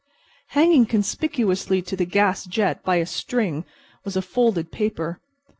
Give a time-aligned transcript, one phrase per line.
[0.57, 3.65] Hanging conspicuously to the gas jet by a string
[4.03, 5.21] was a folded paper.